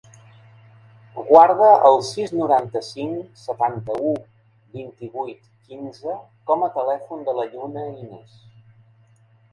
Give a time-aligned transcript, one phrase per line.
[1.27, 4.15] Guarda el sis, noranta-cinc, setanta-u,
[4.79, 6.17] vint-i-vuit, quinze
[6.51, 8.41] com a telèfon de la Lluna Ines.